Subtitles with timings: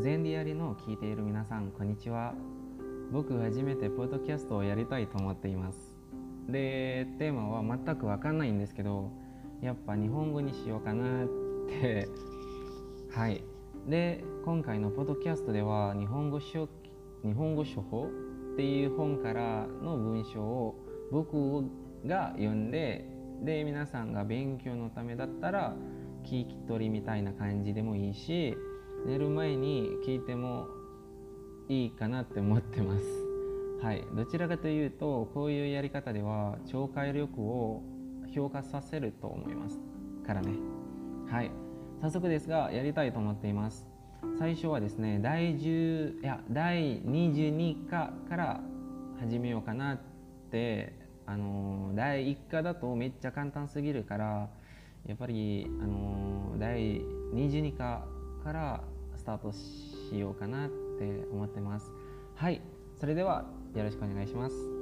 [0.00, 2.32] 全リアリの聞いている皆さんこんにちは。
[3.12, 5.94] 僕初めてポッドキャストをやりたいと思っています。
[6.48, 9.10] でテーマは全く分かんないんですけど
[9.60, 11.28] やっぱ日本語にしようかなっ
[11.68, 12.08] て。
[13.12, 13.44] はい。
[13.86, 16.66] で今回のポッドキャストでは日本語書
[17.22, 18.06] 日本語書法
[18.54, 20.76] っていう本からの文章を
[21.10, 21.62] 僕
[22.06, 23.06] が読んで
[23.42, 25.76] で皆さんが勉強のためだったら
[26.24, 28.56] 聞き取りみたいな感じでもいいし
[29.06, 30.68] 寝る前に聞いても
[31.68, 33.04] いいかなって思ってます。
[33.82, 34.04] はい。
[34.14, 37.82] どちらかというとこういうやり方では聴解力を
[38.34, 39.78] 評価させると思います
[40.26, 40.52] からね。
[41.30, 41.50] はい。
[42.02, 43.90] 早速ですがやりたいと思っています。
[44.38, 48.60] 最初はですね第10いや第22課から
[49.18, 49.98] 始めようかなっ
[50.50, 50.94] て
[51.26, 54.48] あの第1課だとめっちゃ簡単すぎるから
[55.06, 57.00] やっぱりあの第
[57.34, 58.04] 22課
[58.40, 58.82] から
[59.16, 61.92] スタートしようかなって思ってます。
[62.34, 62.60] はい。
[62.98, 64.79] それではよろしくお願いします。